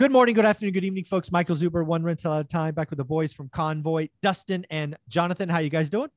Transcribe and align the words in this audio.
Good 0.00 0.12
morning, 0.12 0.34
good 0.34 0.46
afternoon, 0.46 0.72
good 0.72 0.84
evening, 0.84 1.04
folks. 1.04 1.30
Michael 1.30 1.54
Zuber, 1.54 1.84
one 1.84 2.02
rental 2.02 2.32
at 2.32 2.40
a 2.40 2.44
time, 2.44 2.72
back 2.72 2.88
with 2.88 2.96
the 2.96 3.04
boys 3.04 3.34
from 3.34 3.50
Convoy, 3.50 4.08
Dustin 4.22 4.64
and 4.70 4.96
Jonathan. 5.10 5.50
How 5.50 5.58
you 5.58 5.68
guys 5.68 5.90
doing? 5.90 6.08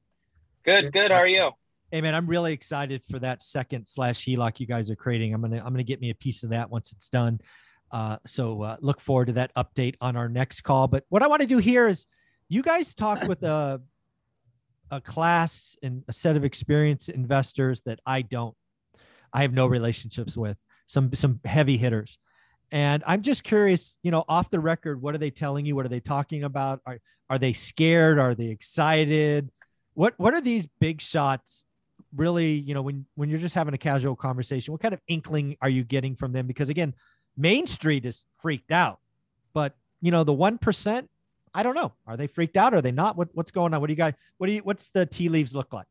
Good, 0.63 0.93
good. 0.93 1.11
How 1.11 1.17
are 1.17 1.27
you? 1.27 1.51
Hey 1.91 1.99
man, 1.99 2.15
I'm 2.15 2.25
really 2.25 2.53
excited 2.53 3.03
for 3.11 3.19
that 3.19 3.43
second 3.43 3.89
slash 3.89 4.23
HELOC 4.23 4.61
you 4.61 4.67
guys 4.67 4.89
are 4.89 4.95
creating. 4.95 5.33
I'm 5.33 5.41
gonna 5.41 5.57
I'm 5.57 5.73
gonna 5.73 5.83
get 5.83 5.99
me 5.99 6.11
a 6.11 6.15
piece 6.15 6.43
of 6.43 6.51
that 6.51 6.69
once 6.69 6.93
it's 6.93 7.09
done. 7.09 7.41
Uh, 7.91 8.19
so 8.25 8.61
uh, 8.61 8.77
look 8.79 9.01
forward 9.01 9.25
to 9.25 9.33
that 9.33 9.53
update 9.55 9.95
on 9.99 10.15
our 10.15 10.29
next 10.29 10.61
call. 10.61 10.87
But 10.87 11.03
what 11.09 11.21
I 11.21 11.27
want 11.27 11.41
to 11.41 11.45
do 11.45 11.57
here 11.57 11.89
is 11.89 12.07
you 12.47 12.61
guys 12.61 12.93
talk 12.93 13.23
with 13.23 13.43
a 13.43 13.81
a 14.91 15.01
class 15.01 15.75
and 15.83 16.05
a 16.07 16.13
set 16.13 16.37
of 16.37 16.45
experienced 16.45 17.09
investors 17.09 17.81
that 17.81 17.99
I 18.05 18.21
don't. 18.21 18.55
I 19.33 19.41
have 19.41 19.51
no 19.51 19.67
relationships 19.67 20.37
with 20.37 20.55
some 20.87 21.13
some 21.15 21.41
heavy 21.43 21.75
hitters. 21.75 22.17
And 22.73 23.03
I'm 23.05 23.21
just 23.21 23.43
curious, 23.43 23.99
you 24.01 24.09
know, 24.09 24.25
off 24.27 24.49
the 24.49 24.59
record, 24.59 24.99
what 24.99 25.13
are 25.13 25.19
they 25.19 25.29
telling 25.29 25.63
you? 25.67 25.75
What 25.75 25.85
are 25.85 25.89
they 25.89 25.99
talking 25.99 26.43
about? 26.43 26.81
Are 26.87 26.97
are 27.29 27.37
they 27.37 27.53
scared? 27.53 28.17
Are 28.17 28.33
they 28.33 28.47
excited? 28.47 29.51
What 29.93 30.15
what 30.17 30.33
are 30.33 30.41
these 30.41 30.67
big 30.79 30.99
shots 30.99 31.65
really, 32.15 32.53
you 32.53 32.73
know, 32.73 32.81
when 32.81 33.05
when 33.13 33.29
you're 33.29 33.39
just 33.39 33.53
having 33.53 33.75
a 33.75 33.77
casual 33.77 34.15
conversation, 34.15 34.71
what 34.71 34.81
kind 34.81 34.95
of 34.95 34.99
inkling 35.07 35.55
are 35.61 35.69
you 35.69 35.83
getting 35.83 36.15
from 36.15 36.31
them? 36.31 36.47
Because 36.47 36.69
again, 36.69 36.95
Main 37.37 37.67
Street 37.67 38.05
is 38.05 38.25
freaked 38.37 38.71
out. 38.71 38.99
But, 39.53 39.75
you 40.01 40.09
know, 40.09 40.23
the 40.23 40.33
1%, 40.33 41.07
I 41.53 41.61
don't 41.61 41.75
know. 41.75 41.93
Are 42.07 42.17
they 42.17 42.25
freaked 42.25 42.57
out? 42.57 42.73
Are 42.73 42.81
they 42.81 42.91
not? 42.91 43.15
What 43.15 43.29
what's 43.33 43.51
going 43.51 43.75
on? 43.75 43.81
What 43.81 43.87
do 43.87 43.93
you 43.93 43.97
guys 43.97 44.15
what 44.39 44.47
do 44.47 44.53
you 44.53 44.61
what's 44.61 44.89
the 44.89 45.05
tea 45.05 45.29
leaves 45.29 45.53
look 45.53 45.73
like? 45.73 45.85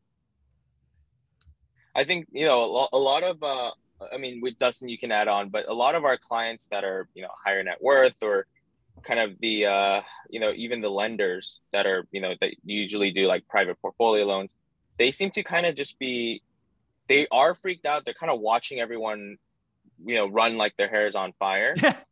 I 1.95 2.03
think, 2.03 2.27
you 2.33 2.45
know, 2.45 2.61
a 2.61 2.65
lot, 2.65 2.89
a 2.91 2.97
lot 2.97 3.23
of 3.23 3.41
uh 3.41 3.71
I 4.13 4.17
mean, 4.17 4.41
with 4.41 4.57
Dustin, 4.57 4.89
you 4.89 4.97
can 4.97 5.11
add 5.11 5.27
on, 5.27 5.49
but 5.49 5.67
a 5.67 5.73
lot 5.73 5.95
of 5.95 6.05
our 6.05 6.17
clients 6.17 6.67
that 6.67 6.83
are, 6.83 7.07
you 7.13 7.21
know, 7.21 7.29
higher 7.45 7.63
net 7.63 7.77
worth 7.81 8.21
or 8.21 8.45
kind 9.03 9.19
of 9.19 9.39
the, 9.39 9.65
uh, 9.65 10.01
you 10.29 10.39
know, 10.39 10.51
even 10.53 10.81
the 10.81 10.89
lenders 10.89 11.59
that 11.71 11.85
are, 11.85 12.07
you 12.11 12.21
know, 12.21 12.33
that 12.41 12.51
usually 12.65 13.11
do 13.11 13.27
like 13.27 13.47
private 13.47 13.79
portfolio 13.81 14.25
loans, 14.25 14.55
they 14.97 15.11
seem 15.11 15.31
to 15.31 15.43
kind 15.43 15.65
of 15.65 15.75
just 15.75 15.99
be, 15.99 16.41
they 17.09 17.27
are 17.31 17.53
freaked 17.53 17.85
out. 17.85 18.05
They're 18.05 18.13
kind 18.13 18.31
of 18.31 18.39
watching 18.39 18.79
everyone, 18.79 19.37
you 20.05 20.15
know, 20.15 20.27
run 20.27 20.57
like 20.57 20.75
their 20.77 20.89
hair 20.89 21.07
is 21.07 21.15
on 21.15 21.33
fire. 21.39 21.75
but 21.81 22.03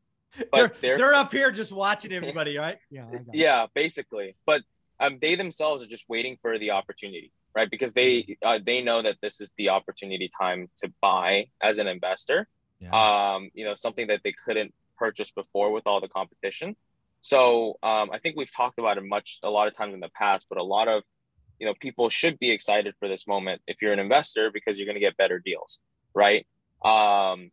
they're, 0.51 0.71
they're, 0.81 0.97
they're 0.97 1.15
up 1.15 1.31
here 1.31 1.51
just 1.51 1.71
watching 1.71 2.11
everybody, 2.11 2.57
right? 2.57 2.77
Yeah. 2.89 3.05
Yeah, 3.33 3.67
basically. 3.73 4.35
But 4.45 4.63
um, 4.99 5.17
they 5.21 5.35
themselves 5.35 5.83
are 5.83 5.87
just 5.87 6.05
waiting 6.07 6.37
for 6.41 6.59
the 6.59 6.71
opportunity 6.71 7.31
right? 7.55 7.69
Because 7.69 7.93
they 7.93 8.37
uh, 8.43 8.59
they 8.63 8.81
know 8.81 9.01
that 9.01 9.17
this 9.21 9.41
is 9.41 9.53
the 9.57 9.69
opportunity 9.69 10.31
time 10.39 10.69
to 10.77 10.91
buy 11.01 11.47
as 11.61 11.79
an 11.79 11.87
investor. 11.87 12.47
Yeah. 12.79 12.89
Um, 13.35 13.51
you 13.53 13.65
know, 13.65 13.75
something 13.75 14.07
that 14.07 14.21
they 14.23 14.33
couldn't 14.45 14.73
purchase 14.97 15.31
before 15.31 15.71
with 15.71 15.85
all 15.85 16.01
the 16.01 16.07
competition. 16.07 16.75
So 17.21 17.77
um, 17.83 18.09
I 18.11 18.19
think 18.19 18.35
we've 18.35 18.53
talked 18.53 18.79
about 18.79 18.97
it 18.97 19.03
much 19.03 19.39
a 19.43 19.49
lot 19.49 19.67
of 19.67 19.75
times 19.75 19.93
in 19.93 19.99
the 19.99 20.09
past, 20.09 20.47
but 20.49 20.57
a 20.57 20.63
lot 20.63 20.87
of 20.87 21.03
you 21.59 21.67
know 21.67 21.73
people 21.79 22.09
should 22.09 22.39
be 22.39 22.51
excited 22.51 22.95
for 22.99 23.07
this 23.07 23.27
moment 23.27 23.61
if 23.67 23.81
you're 23.81 23.93
an 23.93 23.99
investor 23.99 24.49
because 24.51 24.79
you're 24.79 24.87
going 24.87 24.95
to 24.95 25.01
get 25.01 25.17
better 25.17 25.39
deals, 25.39 25.79
right? 26.15 26.47
Um, 26.83 27.51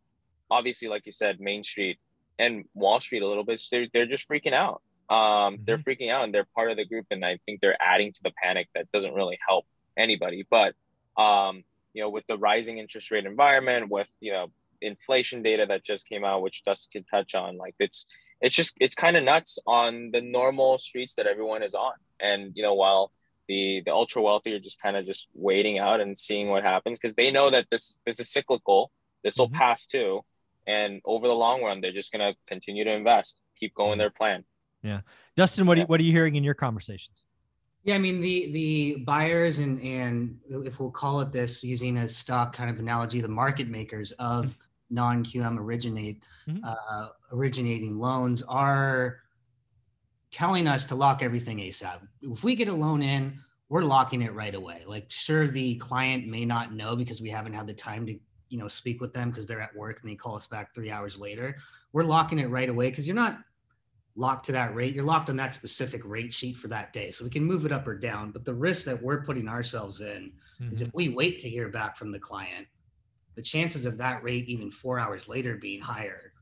obviously, 0.51 0.89
like 0.89 1.05
you 1.05 1.13
said, 1.13 1.41
Main 1.41 1.63
Street 1.63 1.99
and 2.39 2.65
Wall 2.75 3.01
Street 3.01 3.23
a 3.23 3.27
little 3.27 3.45
bit, 3.45 3.61
they're, 3.71 3.89
they're 3.93 4.07
just 4.07 4.29
freaking 4.29 4.55
out. 4.55 4.81
Um, 5.11 5.19
mm-hmm. 5.19 5.65
They're 5.65 5.79
freaking 5.79 6.11
out 6.11 6.25
and 6.25 6.35
they're 6.35 6.47
part 6.55 6.71
of 6.71 6.77
the 6.77 6.87
group, 6.87 7.07
and 7.11 7.25
I 7.25 7.39
think 7.45 7.61
they're 7.61 7.77
adding 7.81 8.13
to 8.13 8.23
the 8.23 8.33
panic 8.43 8.69
that 8.75 8.91
doesn't 8.93 9.13
really 9.13 9.39
help 9.47 9.67
anybody. 9.99 10.47
But 10.49 10.75
um, 11.17 11.65
you 11.93 12.03
know, 12.03 12.11
with 12.11 12.27
the 12.27 12.39
rising 12.39 12.79
interest 12.79 13.11
rate 13.11 13.27
environment, 13.27 13.91
with 13.91 14.09
you 14.21 14.33
know 14.33 14.47
inflation 14.81 15.43
data 15.43 15.67
that 15.69 15.85
just 15.85 16.09
came 16.09 16.25
out, 16.25 16.43
which 16.43 16.63
Dustin 16.65 17.03
can 17.03 17.05
touch 17.05 17.35
on, 17.35 17.57
like 17.57 17.75
it's 17.79 18.07
it's 18.41 18.55
just 18.55 18.77
it's 18.81 18.95
kind 18.95 19.17
of 19.17 19.25
nuts 19.25 19.59
on 19.67 20.11
the 20.13 20.21
normal 20.21 20.79
streets 20.79 21.15
that 21.15 21.27
everyone 21.27 21.63
is 21.63 21.75
on. 21.75 21.95
And 22.21 22.53
you 22.55 22.63
know, 22.63 22.75
while 22.75 23.11
the 23.49 23.83
the 23.85 23.93
ultra 23.93 24.23
wealthy 24.23 24.53
are 24.53 24.61
just 24.61 24.81
kind 24.81 24.97
of 24.97 25.07
just 25.07 25.29
waiting 25.35 25.79
out 25.79 26.01
and 26.01 26.17
seeing 26.17 26.49
what 26.49 26.63
happens 26.63 26.99
because 26.99 27.15
they 27.15 27.31
know 27.31 27.51
that 27.51 27.67
this 27.71 28.01
this 28.07 28.21
is 28.21 28.31
cyclical. 28.31 28.93
This 29.25 29.37
will 29.37 29.49
mm-hmm. 29.49 29.57
pass 29.57 29.87
too, 29.87 30.21
and 30.67 31.01
over 31.05 31.27
the 31.27 31.35
long 31.35 31.63
run, 31.63 31.81
they're 31.81 31.93
just 31.93 32.13
gonna 32.13 32.35
continue 32.47 32.85
to 32.85 32.93
invest, 32.93 33.41
keep 33.59 33.75
going 33.75 33.99
their 33.99 34.11
plan. 34.11 34.45
Yeah, 34.83 35.01
Dustin, 35.35 35.67
what 35.67 35.77
yeah. 35.77 35.83
Are 35.83 35.85
you, 35.85 35.89
what 35.89 36.01
are 36.01 36.05
you 36.05 36.13
hearing 36.13 36.37
in 36.37 36.45
your 36.45 36.55
conversations? 36.55 37.25
Yeah, 37.89 37.95
I 37.95 37.99
mean 38.01 38.21
the 38.21 38.53
the 38.53 38.97
buyers 39.07 39.61
and 39.61 39.81
and 39.81 40.39
if 40.51 40.79
we'll 40.79 40.91
call 40.91 41.23
it 41.23 41.33
this, 41.33 41.65
using 41.65 41.97
a 41.97 42.07
stock 42.07 42.53
kind 42.53 42.69
of 42.69 42.79
analogy, 42.79 43.23
the 43.23 43.29
market 43.29 43.67
makers 43.67 44.13
of 44.19 44.59
non 44.91 45.25
QM 45.25 45.59
originate 45.59 46.23
mm-hmm. 46.47 46.63
uh, 46.63 47.09
originating 47.33 47.99
loans 47.99 48.43
are 48.43 49.21
telling 50.31 50.69
us 50.69 50.85
to 50.85 50.95
lock 50.95 51.23
everything 51.23 51.61
ASAP. 51.61 52.01
If 52.21 52.45
we 52.45 52.55
get 52.55 52.69
a 52.69 52.75
loan 52.75 53.01
in, 53.01 53.39
we're 53.71 53.85
locking 53.85 54.21
it 54.21 54.35
right 54.35 54.55
away. 54.55 54.83
Like, 54.87 55.07
sure, 55.09 55.49
the 55.49 55.77
client 55.77 56.27
may 56.27 56.45
not 56.45 56.75
know 56.75 56.95
because 56.95 57.23
we 57.23 57.31
haven't 57.31 57.55
had 57.55 57.67
the 57.67 57.73
time 57.73 58.05
to 58.05 58.21
you 58.51 58.59
know 58.59 58.69
speak 58.69 59.01
with 59.01 59.15
them 59.15 59.31
because 59.31 59.47
they're 59.47 59.63
at 59.63 59.75
work 59.75 60.01
and 60.03 60.11
they 60.11 60.15
call 60.15 60.37
us 60.37 60.47
back 60.47 60.75
three 60.75 60.91
hours 60.91 61.19
later. 61.19 61.57
We're 61.95 62.05
locking 62.05 62.39
it 62.39 62.51
right 62.51 62.69
away 62.69 62.91
because 62.91 63.07
you're 63.07 63.17
not 63.17 63.39
locked 64.19 64.47
to 64.47 64.53
that 64.53 64.75
rate. 64.75 64.95
You're 64.95 65.05
locked 65.05 65.31
on 65.31 65.37
that 65.37 65.55
specific 65.55 66.03
rate 66.05 66.35
sheet 66.35 66.57
for 66.57 66.67
that 66.69 66.93
day. 66.93 67.11
So 67.13 67.25
we 67.25 67.31
can 67.31 67.45
move 67.45 67.65
it 67.65 67.73
up 67.73 67.87
or 67.87 67.97
down. 67.97 68.33
But 68.33 68.45
the 68.45 68.53
risk 68.53 68.85
that 68.87 69.01
we're 69.01 69.23
putting 69.23 69.49
ourselves 69.49 70.01
in 70.01 70.33
mm-hmm. 70.61 70.73
is 70.73 70.83
if 70.83 70.93
we 70.93 71.09
wait 71.09 71.39
to 71.41 71.49
hear 71.49 71.69
back 71.69 71.97
from 71.97 72.11
the 72.11 72.19
client, 72.19 72.67
the 73.37 73.43
chances 73.43 73.85
of 73.85 73.97
that 73.99 74.23
rate 74.25 74.49
even 74.49 74.71
four 74.71 74.99
hours 74.99 75.29
later 75.29 75.57
being 75.57 75.81
higher 75.81 76.33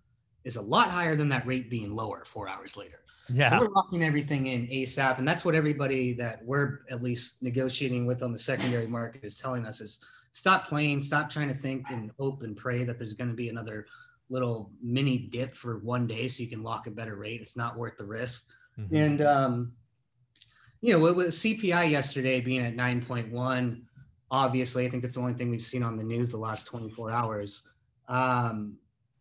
is 0.44 0.56
a 0.56 0.62
lot 0.62 0.90
higher 0.90 1.16
than 1.16 1.28
that 1.28 1.46
rate 1.46 1.68
being 1.68 1.94
lower 1.94 2.24
four 2.24 2.48
hours 2.48 2.76
later. 2.76 3.00
Yeah. 3.28 3.50
So 3.50 3.60
we're 3.60 3.68
locking 3.68 4.02
everything 4.02 4.46
in 4.46 4.66
ASAP. 4.68 5.18
And 5.18 5.28
that's 5.28 5.44
what 5.44 5.54
everybody 5.54 6.14
that 6.14 6.42
we're 6.44 6.80
at 6.90 7.02
least 7.02 7.42
negotiating 7.42 8.06
with 8.06 8.22
on 8.22 8.32
the 8.32 8.38
secondary 8.38 8.86
market 8.86 9.22
is 9.24 9.36
telling 9.36 9.66
us 9.66 9.82
is 9.82 10.00
stop 10.32 10.66
playing, 10.66 11.00
stop 11.00 11.28
trying 11.28 11.48
to 11.48 11.54
think 11.54 11.84
and 11.90 12.10
hope 12.18 12.42
and 12.42 12.56
pray 12.56 12.84
that 12.84 12.96
there's 12.96 13.12
going 13.12 13.28
to 13.28 13.36
be 13.36 13.50
another 13.50 13.86
little 14.28 14.70
mini 14.82 15.18
dip 15.18 15.54
for 15.54 15.78
one 15.78 16.06
day 16.06 16.28
so 16.28 16.42
you 16.42 16.48
can 16.48 16.62
lock 16.62 16.86
a 16.86 16.90
better 16.90 17.16
rate. 17.16 17.40
It's 17.40 17.56
not 17.56 17.76
worth 17.76 17.96
the 17.96 18.04
risk. 18.04 18.44
Mm-hmm. 18.78 18.96
And 18.96 19.22
um, 19.22 19.72
you 20.80 20.92
know, 20.92 20.98
with, 20.98 21.16
with 21.16 21.28
CPI 21.28 21.90
yesterday 21.90 22.40
being 22.40 22.60
at 22.60 22.76
9.1, 22.76 23.82
obviously, 24.30 24.86
I 24.86 24.90
think 24.90 25.02
that's 25.02 25.14
the 25.14 25.20
only 25.20 25.34
thing 25.34 25.50
we've 25.50 25.62
seen 25.62 25.82
on 25.82 25.96
the 25.96 26.04
news 26.04 26.28
the 26.28 26.36
last 26.36 26.66
24 26.66 27.10
hours. 27.10 27.62
Um, 28.08 28.76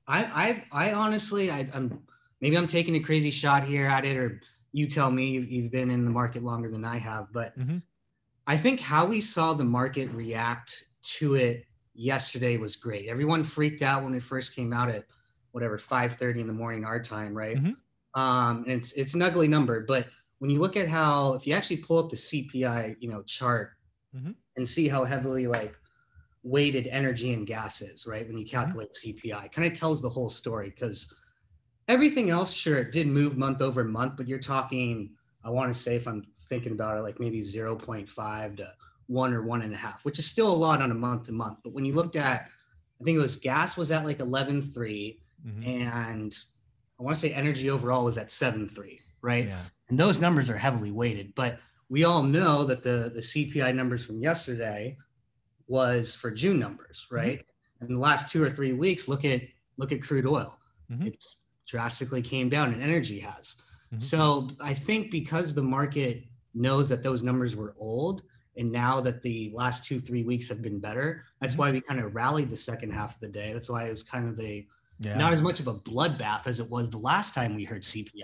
I, 0.07 0.63
I, 0.71 0.87
I 0.87 0.93
honestly, 0.93 1.49
I, 1.49 1.67
am 1.73 1.99
maybe 2.41 2.57
I'm 2.57 2.67
taking 2.67 2.95
a 2.95 2.99
crazy 2.99 3.31
shot 3.31 3.63
here 3.63 3.87
at 3.87 4.05
it, 4.05 4.17
or 4.17 4.41
you 4.71 4.87
tell 4.87 5.09
me 5.09 5.29
you've, 5.29 5.51
you've 5.51 5.71
been 5.71 5.89
in 5.89 6.05
the 6.05 6.11
market 6.11 6.43
longer 6.43 6.69
than 6.69 6.85
I 6.85 6.97
have, 6.97 7.27
but 7.31 7.57
mm-hmm. 7.57 7.77
I 8.47 8.57
think 8.57 8.79
how 8.79 9.05
we 9.05 9.21
saw 9.21 9.53
the 9.53 9.63
market 9.63 10.11
react 10.11 10.83
to 11.17 11.35
it 11.35 11.65
yesterday 11.95 12.57
was 12.57 12.75
great. 12.75 13.07
Everyone 13.07 13.43
freaked 13.43 13.81
out 13.81 14.03
when 14.03 14.13
it 14.13 14.23
first 14.23 14.55
came 14.55 14.73
out 14.73 14.89
at 14.89 15.05
whatever 15.51 15.77
5:30 15.77 16.41
in 16.41 16.47
the 16.47 16.53
morning 16.53 16.85
our 16.85 17.01
time, 17.01 17.33
right? 17.33 17.57
Mm-hmm. 17.57 18.19
Um, 18.19 18.63
and 18.63 18.71
it's 18.71 18.91
it's 18.93 19.13
an 19.13 19.21
ugly 19.21 19.47
number, 19.47 19.81
but 19.81 20.07
when 20.39 20.49
you 20.49 20.59
look 20.59 20.75
at 20.75 20.87
how 20.87 21.33
if 21.33 21.47
you 21.47 21.53
actually 21.53 21.77
pull 21.77 21.97
up 21.97 22.09
the 22.09 22.15
CPI, 22.15 22.97
you 22.99 23.09
know, 23.09 23.23
chart 23.23 23.71
mm-hmm. 24.15 24.31
and 24.57 24.67
see 24.67 24.87
how 24.87 25.03
heavily 25.03 25.47
like 25.47 25.75
weighted 26.43 26.87
energy 26.87 27.33
and 27.33 27.47
gas 27.47 27.81
is, 27.81 28.05
right? 28.05 28.27
When 28.27 28.37
you 28.37 28.45
mm-hmm. 28.45 28.55
calculate 28.55 28.89
mm-hmm. 28.93 29.29
CPI, 29.29 29.51
kind 29.51 29.71
of 29.71 29.77
tells 29.77 30.01
the 30.01 30.09
whole 30.09 30.29
story 30.29 30.69
because 30.69 31.11
everything 31.87 32.29
else, 32.29 32.53
sure, 32.53 32.77
it 32.77 32.91
did 32.91 33.07
move 33.07 33.37
month 33.37 33.61
over 33.61 33.83
month, 33.83 34.15
but 34.17 34.27
you're 34.27 34.39
talking, 34.39 35.11
I 35.43 35.49
want 35.49 35.73
to 35.73 35.79
say 35.79 35.95
if 35.95 36.07
I'm 36.07 36.23
thinking 36.49 36.71
about 36.71 36.97
it, 36.97 37.01
like 37.01 37.19
maybe 37.19 37.41
0.5 37.41 38.57
to 38.57 38.73
one 39.07 39.33
or 39.33 39.43
one 39.43 39.61
and 39.61 39.73
a 39.73 39.77
half, 39.77 40.05
which 40.05 40.19
is 40.19 40.25
still 40.25 40.51
a 40.51 40.55
lot 40.55 40.81
on 40.81 40.91
a 40.91 40.95
month 40.95 41.23
to 41.23 41.31
month. 41.31 41.59
But 41.63 41.73
when 41.73 41.85
you 41.85 41.93
looked 41.93 42.15
at, 42.15 42.49
I 42.99 43.03
think 43.03 43.17
it 43.17 43.21
was 43.21 43.35
gas 43.35 43.77
was 43.77 43.91
at 43.91 44.05
like 44.05 44.19
11.3 44.19 44.63
mm-hmm. 45.45 45.63
and 45.67 46.35
I 46.99 47.03
want 47.03 47.15
to 47.15 47.19
say 47.19 47.33
energy 47.33 47.69
overall 47.69 48.05
was 48.05 48.17
at 48.17 48.27
7.3, 48.27 48.99
right? 49.21 49.47
Yeah. 49.47 49.59
And 49.89 49.99
those 49.99 50.19
numbers 50.19 50.49
are 50.49 50.57
heavily 50.57 50.91
weighted, 50.91 51.33
but 51.35 51.59
we 51.89 52.03
all 52.03 52.23
know 52.23 52.63
that 52.63 52.83
the, 52.83 53.11
the 53.13 53.21
CPI 53.21 53.75
numbers 53.75 54.05
from 54.05 54.21
yesterday 54.21 54.97
was 55.67 56.13
for 56.13 56.31
June 56.31 56.59
numbers, 56.59 57.05
mm-hmm. 57.05 57.15
right? 57.15 57.39
Mm-hmm. 57.39 57.85
And 57.85 57.95
the 57.95 57.99
last 57.99 58.29
two 58.29 58.43
or 58.43 58.49
three 58.49 58.73
weeks, 58.73 59.07
look 59.07 59.25
at 59.25 59.41
look 59.77 59.91
at 59.91 60.01
crude 60.01 60.25
oil. 60.25 60.57
Mm-hmm. 60.89 61.07
It's 61.07 61.37
drastically 61.67 62.21
came 62.21 62.49
down 62.49 62.71
and 62.71 62.81
energy 62.81 63.19
has. 63.19 63.55
Mm-hmm. 63.93 63.99
So 63.99 64.49
I 64.61 64.73
think 64.73 65.11
because 65.11 65.53
the 65.53 65.63
market 65.63 66.23
knows 66.53 66.87
that 66.89 67.03
those 67.03 67.21
numbers 67.21 67.55
were 67.55 67.75
old, 67.77 68.21
and 68.57 68.71
now 68.71 69.01
that 69.01 69.21
the 69.21 69.51
last 69.53 69.85
two, 69.85 69.99
three 69.99 70.23
weeks 70.23 70.47
have 70.49 70.61
been 70.61 70.79
better, 70.79 71.25
that's 71.41 71.53
mm-hmm. 71.53 71.61
why 71.61 71.71
we 71.71 71.81
kind 71.81 71.99
of 71.99 72.15
rallied 72.15 72.49
the 72.49 72.57
second 72.57 72.91
half 72.91 73.15
of 73.15 73.19
the 73.19 73.27
day. 73.27 73.53
That's 73.53 73.69
why 73.69 73.85
it 73.85 73.89
was 73.89 74.03
kind 74.03 74.29
of 74.29 74.39
a 74.39 74.65
yeah. 74.99 75.17
not 75.17 75.33
as 75.33 75.41
much 75.41 75.59
of 75.59 75.67
a 75.67 75.73
bloodbath 75.73 76.47
as 76.47 76.59
it 76.59 76.69
was 76.69 76.89
the 76.89 76.97
last 76.97 77.33
time 77.33 77.55
we 77.55 77.63
heard 77.63 77.83
CPI. 77.83 78.23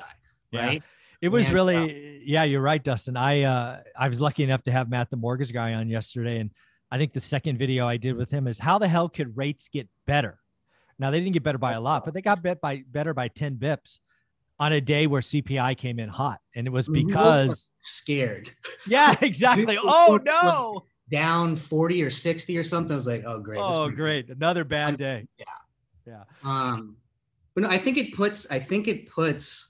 Right. 0.54 0.74
Yeah. 0.74 0.80
It 1.22 1.30
was 1.30 1.46
and, 1.46 1.54
really, 1.54 1.76
uh, 1.76 2.20
yeah, 2.26 2.44
you're 2.44 2.62
right, 2.62 2.84
Dustin. 2.84 3.16
I 3.16 3.44
uh, 3.44 3.82
I 3.96 4.10
was 4.10 4.20
lucky 4.20 4.44
enough 4.44 4.64
to 4.64 4.72
have 4.72 4.90
Matt, 4.90 5.12
the 5.12 5.18
mortgage 5.18 5.54
guy, 5.54 5.76
on 5.76 5.88
yesterday, 5.88 6.40
and 6.40 6.50
I 6.90 6.98
think 6.98 7.14
the 7.14 7.20
second 7.20 7.60
video 7.60 7.88
I 7.88 7.98
did 7.98 8.16
with 8.16 8.32
him 8.32 8.48
is 8.48 8.58
how 8.58 8.80
the 8.80 8.88
hell 8.88 9.08
could 9.08 9.38
rates 9.38 9.70
get 9.72 9.88
better? 10.08 10.40
Now 10.98 11.12
they 11.12 11.20
didn't 11.20 11.34
get 11.34 11.44
better 11.44 11.60
by 11.60 11.74
a 11.74 11.82
lot, 11.82 12.06
but 12.06 12.16
they 12.16 12.22
got 12.22 12.42
bet 12.42 12.60
by 12.60 12.84
better 12.90 13.14
by 13.14 13.28
ten 13.28 13.56
bips. 13.58 14.00
On 14.62 14.74
a 14.74 14.80
day 14.80 15.08
where 15.08 15.22
CPI 15.22 15.76
came 15.76 16.00
in 16.00 16.08
hot, 16.08 16.40
and 16.56 16.68
it 16.68 16.70
was 16.70 16.88
because 16.88 17.72
scared. 17.84 18.52
Yeah, 18.86 19.16
exactly. 19.22 19.78
oh 19.82 20.20
no, 20.24 20.86
down 21.12 21.56
forty 21.56 22.04
or 22.04 22.12
sixty 22.12 22.56
or 22.58 22.64
something. 22.64 22.92
I 22.92 22.96
was 22.96 23.08
like, 23.08 23.24
oh 23.26 23.40
great. 23.40 23.60
Oh 23.60 23.90
great, 23.90 24.30
another 24.30 24.64
bad 24.64 25.00
day. 25.00 25.28
Yeah, 25.38 25.46
yeah. 26.06 26.24
Um, 26.44 26.96
but 27.56 27.64
no, 27.64 27.70
I 27.70 27.80
think 27.80 27.98
it 27.98 28.14
puts. 28.14 28.46
I 28.52 28.60
think 28.60 28.88
it 28.88 29.10
puts 29.10 29.70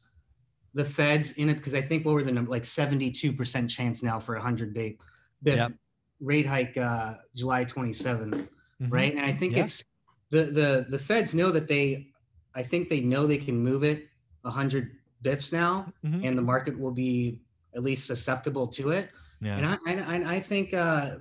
the 0.73 0.83
Feds 0.83 1.31
in 1.31 1.49
it 1.49 1.55
because 1.55 1.73
I 1.73 1.81
think 1.81 2.05
what 2.05 2.13
were 2.13 2.23
the 2.23 2.31
number 2.33 2.51
like 2.51 2.65
seventy 2.65 3.09
two 3.09 3.31
percent 3.31 3.69
chance 3.69 4.03
now 4.03 4.19
for 4.19 4.35
a 4.35 4.41
hundred 4.41 4.73
day 4.73 4.97
yep. 5.41 5.71
rate 6.19 6.45
hike 6.45 6.75
uh, 6.75 7.13
July 7.33 7.63
twenty 7.63 7.93
seventh, 7.93 8.35
mm 8.35 8.49
mm-hmm. 8.81 8.89
right? 8.89 9.15
And 9.15 9.25
I 9.25 9.31
think 9.31 9.55
yeah. 9.55 9.63
it's 9.63 9.85
the 10.31 10.43
the 10.43 10.85
the 10.89 10.99
Feds 10.99 11.33
know 11.33 11.49
that 11.49 11.69
they. 11.69 12.09
I 12.53 12.63
think 12.63 12.89
they 12.89 12.99
know 12.99 13.25
they 13.25 13.38
can 13.38 13.57
move 13.57 13.85
it 13.85 14.09
100 14.41 14.91
bips 15.23 15.51
now, 15.51 15.91
mm-hmm. 16.05 16.25
and 16.25 16.38
the 16.38 16.41
market 16.41 16.77
will 16.77 16.91
be 16.91 17.39
at 17.75 17.83
least 17.83 18.05
susceptible 18.05 18.67
to 18.67 18.91
it. 18.91 19.09
Yeah. 19.41 19.57
And 19.57 19.65
I, 19.65 20.15
I, 20.15 20.35
I 20.35 20.39
think 20.39 20.73
uh, 20.73 21.17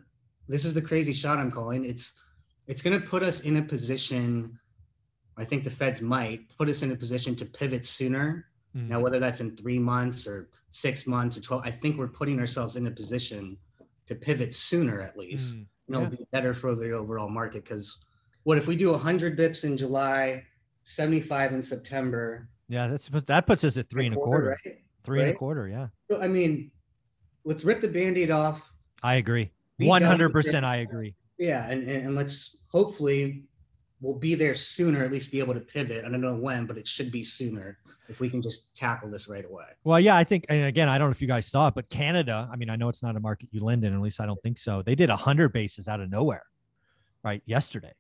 this 0.48 0.64
is 0.64 0.74
the 0.74 0.82
crazy 0.82 1.12
shot 1.12 1.38
I'm 1.38 1.50
calling. 1.50 1.84
It's 1.84 2.14
it's 2.66 2.82
going 2.82 3.00
to 3.00 3.04
put 3.06 3.22
us 3.22 3.40
in 3.40 3.56
a 3.56 3.62
position. 3.62 4.58
I 5.36 5.44
think 5.44 5.64
the 5.64 5.70
Feds 5.70 6.00
might 6.00 6.48
put 6.56 6.68
us 6.68 6.82
in 6.82 6.92
a 6.92 6.96
position 6.96 7.34
to 7.36 7.44
pivot 7.44 7.86
sooner. 7.86 8.46
Mm-hmm. 8.76 8.88
Now, 8.88 9.00
whether 9.00 9.18
that's 9.18 9.40
in 9.40 9.56
three 9.56 9.78
months 9.78 10.26
or 10.26 10.50
six 10.70 11.06
months 11.06 11.36
or 11.36 11.40
12, 11.40 11.62
I 11.64 11.70
think 11.70 11.98
we're 11.98 12.08
putting 12.08 12.38
ourselves 12.38 12.76
in 12.76 12.86
a 12.86 12.90
position 12.90 13.56
to 14.06 14.14
pivot 14.14 14.54
sooner 14.54 15.00
at 15.00 15.16
least. 15.16 15.54
Mm-hmm. 15.54 15.62
And 15.88 15.96
it'll 15.96 16.02
yeah. 16.12 16.18
be 16.18 16.26
better 16.30 16.54
for 16.54 16.74
the 16.74 16.92
overall 16.92 17.28
market 17.28 17.64
because 17.64 17.98
what 18.44 18.58
if 18.58 18.66
we 18.66 18.76
do 18.76 18.92
100 18.92 19.36
bips 19.36 19.64
in 19.64 19.76
July, 19.76 20.44
75 20.84 21.52
in 21.52 21.62
September, 21.62 22.48
yeah, 22.70 22.86
that's 22.86 23.08
that 23.08 23.46
puts 23.46 23.64
us 23.64 23.76
at 23.76 23.90
three 23.90 24.06
and 24.06 24.14
a 24.14 24.18
quarter. 24.18 24.56
Right? 24.64 24.78
Three 25.02 25.18
right? 25.18 25.28
and 25.28 25.34
a 25.34 25.38
quarter. 25.38 25.68
Yeah. 25.68 25.88
So, 26.08 26.20
I 26.20 26.28
mean, 26.28 26.70
let's 27.44 27.64
rip 27.64 27.80
the 27.80 27.88
band-aid 27.88 28.30
off. 28.30 28.62
I 29.02 29.16
agree. 29.16 29.50
One 29.78 30.02
hundred 30.02 30.30
percent. 30.30 30.64
I 30.64 30.76
agree. 30.76 31.16
Yeah, 31.36 31.68
and, 31.68 31.82
and 31.82 32.06
and 32.06 32.14
let's 32.14 32.56
hopefully 32.68 33.42
we'll 34.00 34.14
be 34.14 34.36
there 34.36 34.54
sooner. 34.54 35.04
At 35.04 35.10
least 35.10 35.32
be 35.32 35.40
able 35.40 35.54
to 35.54 35.60
pivot. 35.60 36.04
I 36.04 36.08
don't 36.10 36.20
know 36.20 36.36
when, 36.36 36.66
but 36.66 36.78
it 36.78 36.86
should 36.86 37.10
be 37.10 37.24
sooner 37.24 37.78
if 38.08 38.20
we 38.20 38.30
can 38.30 38.40
just 38.40 38.76
tackle 38.76 39.10
this 39.10 39.26
right 39.26 39.44
away. 39.44 39.64
Well, 39.82 39.98
yeah, 39.98 40.16
I 40.16 40.24
think, 40.24 40.46
and 40.48 40.66
again, 40.66 40.88
I 40.88 40.98
don't 40.98 41.08
know 41.08 41.12
if 41.12 41.22
you 41.22 41.28
guys 41.28 41.46
saw 41.46 41.68
it, 41.68 41.74
but 41.74 41.88
Canada. 41.90 42.48
I 42.52 42.56
mean, 42.56 42.70
I 42.70 42.76
know 42.76 42.88
it's 42.88 43.02
not 43.02 43.16
a 43.16 43.20
market 43.20 43.48
you 43.50 43.64
lend 43.64 43.84
in. 43.84 43.92
At 43.94 44.00
least 44.00 44.20
I 44.20 44.26
don't 44.26 44.40
think 44.42 44.58
so. 44.58 44.82
They 44.82 44.94
did 44.94 45.10
hundred 45.10 45.52
bases 45.52 45.88
out 45.88 46.00
of 46.00 46.08
nowhere, 46.10 46.44
right? 47.24 47.42
Yesterday 47.46 47.92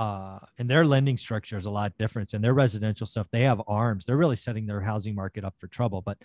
uh, 0.00 0.38
and 0.58 0.70
their 0.70 0.86
lending 0.86 1.18
structure 1.18 1.58
is 1.58 1.66
a 1.66 1.70
lot 1.70 1.92
different. 1.98 2.32
And 2.32 2.42
their 2.42 2.54
residential 2.54 3.06
stuff, 3.06 3.26
they 3.30 3.42
have 3.42 3.60
arms. 3.68 4.06
They're 4.06 4.16
really 4.16 4.34
setting 4.34 4.64
their 4.64 4.80
housing 4.80 5.14
market 5.14 5.44
up 5.44 5.52
for 5.58 5.66
trouble. 5.66 6.00
But 6.00 6.16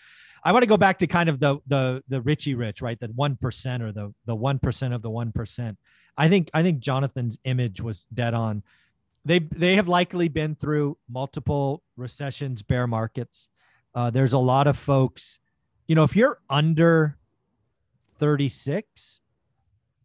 I 0.45 0.53
want 0.53 0.63
to 0.63 0.67
go 0.67 0.77
back 0.77 0.97
to 0.99 1.07
kind 1.07 1.27
of 1.27 1.41
the 1.41 1.57
the 1.67 2.01
the 2.07 2.21
Richie 2.21 2.55
rich, 2.55 2.81
right? 2.81 2.97
The 2.97 3.07
one 3.07 3.35
percent 3.35 3.83
or 3.83 3.91
the 3.91 4.13
the 4.25 4.33
one 4.33 4.59
percent 4.59 4.93
of 4.93 5.01
the 5.01 5.09
one 5.09 5.33
percent. 5.33 5.77
I 6.17 6.29
think 6.29 6.49
I 6.53 6.63
think 6.63 6.79
Jonathan's 6.79 7.37
image 7.43 7.81
was 7.81 8.05
dead 8.13 8.33
on. 8.33 8.63
They 9.25 9.39
they 9.39 9.75
have 9.75 9.89
likely 9.89 10.29
been 10.29 10.55
through 10.55 10.97
multiple 11.09 11.83
recessions, 11.97 12.63
bear 12.63 12.87
markets. 12.87 13.49
Uh, 13.93 14.09
there's 14.09 14.33
a 14.33 14.39
lot 14.39 14.67
of 14.67 14.77
folks, 14.77 15.39
you 15.85 15.95
know, 15.95 16.03
if 16.03 16.15
you're 16.15 16.39
under 16.49 17.17
36, 18.19 19.19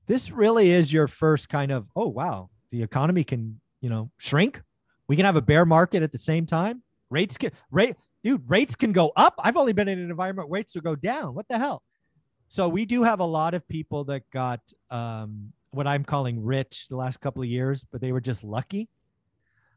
this 0.08 0.32
really 0.32 0.70
is 0.70 0.92
your 0.92 1.06
first 1.06 1.48
kind 1.48 1.70
of, 1.70 1.86
oh 1.94 2.08
wow, 2.08 2.50
the 2.70 2.82
economy 2.82 3.24
can, 3.24 3.60
you 3.80 3.88
know, 3.88 4.10
shrink. 4.18 4.62
We 5.08 5.16
can 5.16 5.24
have 5.24 5.36
a 5.36 5.42
bear 5.42 5.64
market 5.64 6.02
at 6.02 6.12
the 6.12 6.18
same 6.18 6.46
time. 6.46 6.82
Rates 7.10 7.36
can 7.36 7.50
rate, 7.70 7.96
dude, 8.22 8.48
rates 8.48 8.76
can 8.76 8.92
go 8.92 9.12
up. 9.16 9.34
I've 9.38 9.56
only 9.56 9.72
been 9.72 9.88
in 9.88 9.98
an 9.98 10.10
environment 10.10 10.48
where 10.48 10.60
rates 10.60 10.74
will 10.74 10.82
go 10.82 10.94
down. 10.94 11.34
What 11.34 11.48
the 11.48 11.58
hell? 11.58 11.82
So 12.48 12.68
we 12.68 12.84
do 12.84 13.02
have 13.02 13.20
a 13.20 13.24
lot 13.24 13.54
of 13.54 13.66
people 13.68 14.04
that 14.04 14.22
got 14.32 14.60
um, 14.90 15.52
what 15.70 15.86
I'm 15.86 16.04
calling 16.04 16.42
rich 16.42 16.88
the 16.88 16.96
last 16.96 17.20
couple 17.20 17.42
of 17.42 17.48
years, 17.48 17.84
but 17.90 18.00
they 18.00 18.12
were 18.12 18.20
just 18.20 18.42
lucky. 18.44 18.88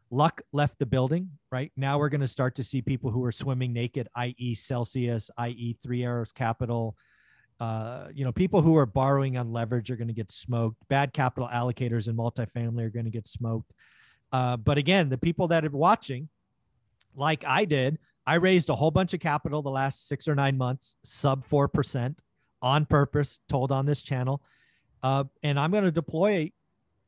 Luck 0.09 0.41
left 0.51 0.79
the 0.79 0.85
building, 0.85 1.29
right? 1.51 1.71
Now 1.75 1.97
we're 1.97 2.09
going 2.09 2.21
to 2.21 2.27
start 2.27 2.55
to 2.55 2.63
see 2.63 2.81
people 2.81 3.11
who 3.11 3.23
are 3.25 3.31
swimming 3.31 3.73
naked, 3.73 4.07
i.e., 4.15 4.55
Celsius, 4.55 5.31
i.e., 5.37 5.77
Three 5.81 6.03
Arrows 6.03 6.31
Capital, 6.31 6.95
uh, 7.63 8.09
you 8.13 8.25
know, 8.25 8.31
people 8.33 8.61
who 8.61 8.75
are 8.75 8.85
borrowing 8.85 9.37
on 9.37 9.53
leverage 9.53 9.89
are 9.89 9.95
going 9.95 10.09
to 10.09 10.13
get 10.13 10.29
smoked. 10.29 10.75
Bad 10.89 11.13
capital 11.13 11.47
allocators 11.47 12.09
in 12.09 12.17
multifamily 12.17 12.83
are 12.83 12.89
going 12.89 13.05
to 13.05 13.11
get 13.11 13.25
smoked. 13.25 13.71
Uh, 14.33 14.57
but 14.57 14.77
again, 14.77 15.07
the 15.07 15.17
people 15.17 15.47
that 15.47 15.63
are 15.63 15.69
watching, 15.69 16.27
like 17.15 17.45
I 17.47 17.63
did, 17.63 17.99
I 18.27 18.35
raised 18.35 18.69
a 18.69 18.75
whole 18.75 18.91
bunch 18.91 19.13
of 19.13 19.21
capital 19.21 19.61
the 19.61 19.69
last 19.69 20.09
six 20.09 20.27
or 20.27 20.35
nine 20.35 20.57
months, 20.57 20.97
sub 21.05 21.47
4% 21.47 22.17
on 22.61 22.85
purpose, 22.85 23.39
told 23.47 23.71
on 23.71 23.85
this 23.85 24.01
channel. 24.01 24.41
Uh, 25.01 25.23
and 25.41 25.57
I'm 25.57 25.71
going 25.71 25.85
to 25.85 25.91
deploy 25.91 26.51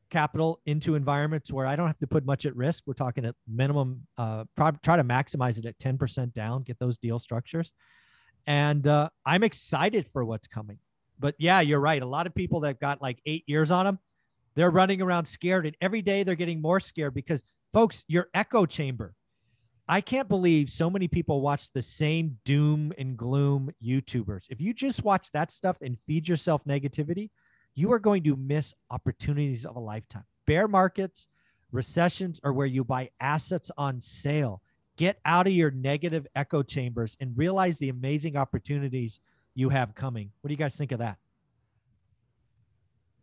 capital 0.08 0.62
into 0.64 0.94
environments 0.94 1.52
where 1.52 1.66
I 1.66 1.76
don't 1.76 1.88
have 1.88 1.98
to 1.98 2.06
put 2.06 2.24
much 2.24 2.46
at 2.46 2.56
risk. 2.56 2.84
We're 2.86 2.94
talking 2.94 3.26
at 3.26 3.34
minimum, 3.46 4.06
uh, 4.16 4.44
try 4.56 4.96
to 4.96 5.04
maximize 5.04 5.58
it 5.58 5.66
at 5.66 5.78
10% 5.78 6.32
down, 6.32 6.62
get 6.62 6.78
those 6.78 6.96
deal 6.96 7.18
structures 7.18 7.72
and 8.46 8.86
uh, 8.86 9.08
I'm 9.24 9.42
excited 9.42 10.06
for 10.12 10.24
what's 10.24 10.46
coming. 10.46 10.78
But 11.18 11.34
yeah, 11.38 11.60
you're 11.60 11.80
right. 11.80 12.02
A 12.02 12.06
lot 12.06 12.26
of 12.26 12.34
people 12.34 12.60
that 12.60 12.80
got 12.80 13.02
like 13.02 13.20
eight 13.26 13.44
years 13.46 13.70
on 13.70 13.86
them, 13.86 13.98
they're 14.54 14.70
running 14.70 15.02
around 15.02 15.26
scared, 15.26 15.66
and 15.66 15.76
every 15.80 16.02
day 16.02 16.22
they're 16.22 16.34
getting 16.34 16.60
more 16.62 16.80
scared 16.80 17.14
because, 17.14 17.44
folks, 17.72 18.04
your 18.08 18.28
echo 18.34 18.66
chamber. 18.66 19.14
I 19.88 20.00
can't 20.00 20.28
believe 20.28 20.68
so 20.68 20.90
many 20.90 21.06
people 21.06 21.40
watch 21.40 21.72
the 21.72 21.82
same 21.82 22.38
doom 22.44 22.92
and 22.98 23.16
gloom 23.16 23.70
YouTubers. 23.84 24.46
If 24.50 24.60
you 24.60 24.74
just 24.74 25.04
watch 25.04 25.30
that 25.30 25.52
stuff 25.52 25.76
and 25.80 25.98
feed 25.98 26.28
yourself 26.28 26.64
negativity, 26.64 27.30
you 27.76 27.92
are 27.92 28.00
going 28.00 28.24
to 28.24 28.34
miss 28.34 28.74
opportunities 28.90 29.64
of 29.64 29.76
a 29.76 29.80
lifetime. 29.80 30.24
Bear 30.46 30.66
markets, 30.66 31.28
recessions 31.70 32.40
are 32.42 32.52
where 32.52 32.66
you 32.66 32.82
buy 32.82 33.10
assets 33.20 33.70
on 33.78 34.00
sale. 34.00 34.60
Get 34.96 35.18
out 35.24 35.46
of 35.46 35.52
your 35.52 35.70
negative 35.70 36.26
echo 36.34 36.62
chambers 36.62 37.16
and 37.20 37.36
realize 37.36 37.78
the 37.78 37.90
amazing 37.90 38.36
opportunities 38.36 39.20
you 39.54 39.68
have 39.68 39.94
coming. 39.94 40.30
What 40.40 40.48
do 40.48 40.54
you 40.54 40.58
guys 40.58 40.76
think 40.76 40.92
of 40.92 41.00
that? 41.00 41.18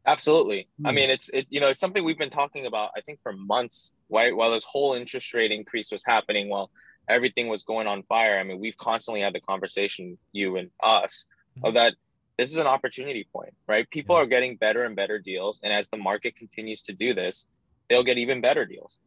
Absolutely. 0.05 0.67
I 0.83 0.89
hmm. 0.89 0.95
mean, 0.95 1.09
it's 1.09 1.29
it 1.29 1.47
you 1.49 1.59
know 1.59 1.69
it's 1.69 1.79
something 1.79 2.03
we've 2.03 2.17
been 2.17 2.29
talking 2.29 2.65
about 2.65 2.91
I 2.95 3.01
think 3.01 3.19
for 3.23 3.33
months. 3.33 3.91
Right 4.09 4.35
while 4.35 4.51
this 4.51 4.63
whole 4.63 4.93
interest 4.93 5.33
rate 5.33 5.51
increase 5.51 5.91
was 5.91 6.03
happening, 6.05 6.49
while 6.49 6.69
everything 7.09 7.47
was 7.47 7.63
going 7.63 7.87
on 7.87 8.03
fire. 8.03 8.37
I 8.37 8.43
mean, 8.43 8.59
we've 8.59 8.77
constantly 8.77 9.21
had 9.21 9.33
the 9.33 9.39
conversation, 9.39 10.17
you 10.33 10.57
and 10.57 10.69
us, 10.83 11.25
mm-hmm. 11.57 11.65
of 11.65 11.73
that 11.75 11.95
this 12.37 12.51
is 12.51 12.57
an 12.57 12.67
opportunity 12.67 13.27
point, 13.31 13.53
right? 13.67 13.89
People 13.89 14.15
yeah. 14.15 14.23
are 14.23 14.25
getting 14.25 14.57
better 14.57 14.83
and 14.83 14.95
better 14.95 15.19
deals, 15.19 15.59
and 15.63 15.73
as 15.73 15.89
the 15.89 15.97
market 15.97 16.35
continues 16.35 16.83
to 16.83 16.93
do 16.93 17.13
this, 17.13 17.47
they'll 17.89 18.03
get 18.03 18.17
even 18.17 18.41
better 18.41 18.65
deals 18.65 18.99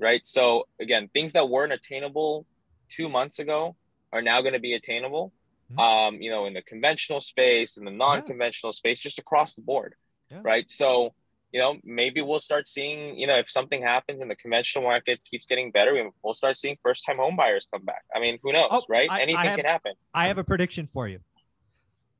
right? 0.00 0.26
So 0.26 0.64
again, 0.80 1.08
things 1.12 1.32
that 1.34 1.48
weren't 1.48 1.72
attainable 1.72 2.46
two 2.88 3.08
months 3.08 3.38
ago 3.38 3.76
are 4.12 4.22
now 4.22 4.40
going 4.40 4.54
to 4.54 4.60
be 4.60 4.74
attainable. 4.74 5.32
Mm-hmm. 5.72 5.78
Um, 5.78 6.14
you 6.20 6.30
know, 6.30 6.46
in 6.46 6.54
the 6.54 6.62
conventional 6.62 7.20
space, 7.20 7.76
in 7.76 7.84
the 7.84 7.92
non-conventional 7.92 8.70
yeah. 8.70 8.76
space, 8.76 8.98
just 8.98 9.20
across 9.20 9.54
the 9.54 9.62
board, 9.62 9.94
yeah. 10.28 10.40
right? 10.42 10.68
So, 10.68 11.14
you 11.52 11.60
know, 11.60 11.76
maybe 11.84 12.22
we'll 12.22 12.40
start 12.40 12.66
seeing, 12.66 13.14
you 13.14 13.28
know, 13.28 13.36
if 13.36 13.48
something 13.48 13.80
happens 13.80 14.20
and 14.20 14.28
the 14.28 14.34
conventional 14.34 14.82
market 14.84 15.20
keeps 15.24 15.46
getting 15.46 15.70
better, 15.70 16.10
we'll 16.24 16.34
start 16.34 16.56
seeing 16.56 16.76
first-time 16.82 17.18
home 17.18 17.36
buyers 17.36 17.68
come 17.72 17.84
back. 17.84 18.02
I 18.12 18.18
mean, 18.18 18.38
who 18.42 18.52
knows, 18.52 18.68
oh, 18.72 18.82
right? 18.88 19.08
I, 19.08 19.20
Anything 19.20 19.36
I 19.36 19.46
have, 19.46 19.56
can 19.56 19.66
happen. 19.66 19.92
I 20.12 20.26
have 20.26 20.38
a 20.38 20.44
prediction 20.44 20.88
for 20.88 21.06
you. 21.06 21.20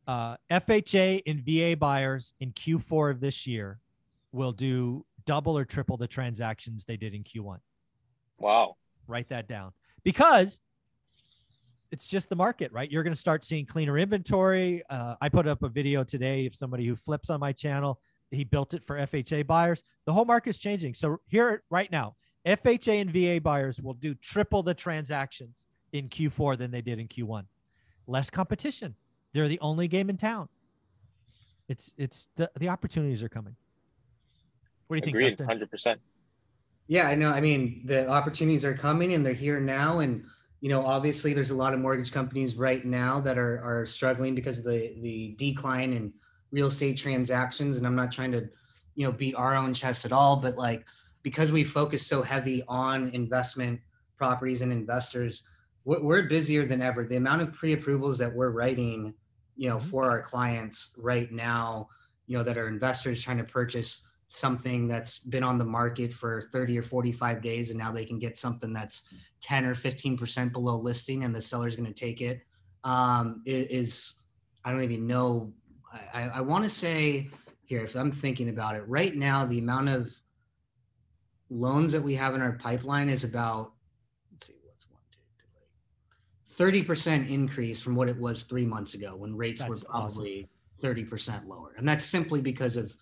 Uh, 0.07 0.37
FHA 0.51 1.23
and 1.27 1.45
VA 1.45 1.77
buyers 1.77 2.35
in 2.39 2.53
Q4 2.53 3.11
of 3.11 3.21
this 3.21 3.49
year 3.49 3.81
will 4.33 4.53
do 4.53 5.05
double 5.25 5.57
or 5.57 5.65
triple 5.65 5.97
the 5.97 6.07
transactions 6.07 6.85
they 6.85 6.97
did 6.97 7.15
in 7.15 7.25
Q1. 7.25 7.59
Wow. 8.41 8.77
Write 9.07 9.29
that 9.29 9.49
down 9.49 9.73
because 10.03 10.61
it's 11.93 12.07
just 12.07 12.29
the 12.29 12.37
market, 12.37 12.73
right? 12.73 12.91
You're 12.91 13.03
going 13.03 13.13
to 13.13 13.19
start 13.19 13.45
seeing 13.45 13.67
cleaner 13.67 13.99
inventory. 13.99 14.83
Uh, 14.89 15.17
I 15.21 15.29
put 15.29 15.47
up 15.47 15.63
a 15.63 15.69
video 15.69 16.05
today 16.05 16.47
of 16.47 16.55
somebody 16.55 16.87
who 16.87 16.97
flips 16.97 17.31
on 17.31 17.41
my 17.41 17.53
channel. 17.53 18.01
He 18.31 18.45
built 18.45 18.75
it 18.75 18.85
for 18.85 18.97
FHA 18.97 19.47
buyers. 19.47 19.83
The 20.07 20.13
whole 20.13 20.25
market's 20.25 20.59
changing. 20.59 20.95
So 20.95 21.19
here, 21.27 21.63
right 21.69 21.91
now, 21.91 22.15
FHA 22.47 23.01
and 23.01 23.11
VA 23.11 23.41
buyers 23.41 23.81
will 23.81 23.95
do 23.95 24.15
triple 24.15 24.63
the 24.63 24.73
transactions 24.75 25.67
in 25.93 26.09
Q4 26.09 26.57
than 26.57 26.71
they 26.71 26.81
did 26.81 26.99
in 27.01 27.09
Q1. 27.09 27.45
Less 28.07 28.31
competition. 28.31 28.95
They're 29.35 29.49
the 29.49 29.61
only 29.61 29.89
game 29.89 30.09
in 30.11 30.17
town. 30.17 30.49
It's 31.69 31.95
it's 31.97 32.29
the 32.37 32.51
the 32.59 32.69
opportunities 32.69 33.23
are 33.23 33.29
coming. 33.29 33.55
What 34.89 34.97
do 34.97 35.07
you 35.07 35.11
Agreed, 35.11 35.23
think, 35.23 35.31
Dustin? 35.31 35.47
Hundred 35.47 35.71
percent. 35.71 36.01
Yeah, 36.91 37.07
I 37.07 37.15
know. 37.15 37.31
I 37.31 37.41
mean, 37.41 37.83
the 37.85 38.09
opportunities 38.09 38.65
are 38.65 38.75
coming 38.75 39.15
and 39.15 39.25
they're 39.25 39.33
here 39.33 39.61
now. 39.61 40.01
And, 40.01 40.25
you 40.61 40.69
know, 40.69 40.85
obviously 40.85 41.33
there's 41.33 41.51
a 41.51 41.55
lot 41.55 41.73
of 41.73 41.79
mortgage 41.79 42.11
companies 42.11 42.57
right 42.57 42.85
now 42.85 43.21
that 43.21 43.39
are, 43.39 43.63
are 43.63 43.87
struggling 43.87 44.35
because 44.35 44.59
of 44.59 44.65
the, 44.65 44.97
the 45.01 45.37
decline 45.39 45.93
in 45.93 46.13
real 46.51 46.67
estate 46.67 46.97
transactions. 46.97 47.77
And 47.77 47.87
I'm 47.87 47.95
not 47.95 48.11
trying 48.11 48.33
to, 48.33 48.49
you 48.97 49.07
know, 49.07 49.13
beat 49.13 49.37
our 49.37 49.55
own 49.55 49.73
chest 49.73 50.05
at 50.05 50.11
all, 50.11 50.35
but 50.39 50.57
like, 50.57 50.85
because 51.23 51.53
we 51.53 51.63
focus 51.63 52.05
so 52.05 52.23
heavy 52.23 52.65
on 52.67 53.11
investment 53.11 53.81
properties 54.17 54.61
and 54.61 54.73
investors, 54.73 55.45
we're 55.85 56.25
busier 56.25 56.67
than 56.67 56.83
ever. 56.83 57.05
The 57.05 57.19
amount 57.19 57.43
of 57.43 57.53
pre-approvals 57.53 58.19
that 58.19 58.35
we're 58.35 58.51
writing, 58.51 59.15
you 59.57 59.69
know, 59.69 59.77
mm-hmm. 59.77 59.89
for 59.91 60.11
our 60.11 60.23
clients 60.23 60.91
right 60.97 61.31
now, 61.31 61.89
you 62.27 62.37
know, 62.37 62.43
that 62.43 62.59
are 62.59 62.67
investors 62.67 63.23
trying 63.23 63.39
to 63.39 63.45
purchase 63.45 64.03
something 64.33 64.87
that's 64.87 65.19
been 65.19 65.43
on 65.43 65.59
the 65.59 65.65
market 65.65 66.15
for 66.15 66.41
30 66.53 66.79
or 66.79 66.83
45 66.83 67.43
days 67.43 67.71
and 67.71 67.79
now 67.79 67.91
they 67.91 68.05
can 68.05 68.19
get 68.19 68.39
something 68.39 68.73
that's 68.73 69.03
10 69.43 69.67
or 69.67 69.75
15% 69.75 70.53
below 70.53 70.77
listing 70.79 71.25
and 71.25 71.35
the 71.35 71.43
seller's 71.43 71.75
going 71.75 71.93
to 71.93 71.93
take 71.93 72.21
it 72.21 72.41
um, 72.85 73.43
is 73.45 74.15
I 74.65 74.73
don't 74.73 74.83
even 74.83 75.07
know. 75.07 75.53
I, 76.15 76.29
I 76.35 76.41
want 76.41 76.65
to 76.65 76.71
say 76.71 77.29
here, 77.65 77.83
if 77.83 77.95
I'm 77.97 78.13
thinking 78.13 78.49
about 78.49 78.77
it 78.77 78.87
right 78.87 79.15
now, 79.15 79.45
the 79.45 79.59
amount 79.59 79.89
of 79.89 80.15
loans 81.49 81.93
that 81.93 82.03
we 82.03 82.15
have 82.15 82.35
in 82.35 82.41
our 82.41 82.53
pipeline 82.53 83.09
is 83.09 83.25
about, 83.25 83.73
let's 84.31 84.47
see, 84.47 84.55
what's 84.63 84.87
one, 84.89 85.01
two, 85.11 86.55
three, 86.55 86.83
30% 86.83 87.29
increase 87.29 87.83
from 87.83 87.97
what 87.97 88.09
it 88.09 88.17
was 88.17 88.45
three 88.45 88.65
months 88.65 88.95
ago 88.95 89.17
when 89.17 89.37
rates 89.37 89.61
that's 89.61 89.83
were 89.83 89.89
probably 89.89 90.49
awesome. 90.83 90.97
30% 90.97 91.47
lower. 91.49 91.75
And 91.77 91.89
that's 91.89 92.05
simply 92.05 92.41
because 92.41 92.77
of 92.77 92.95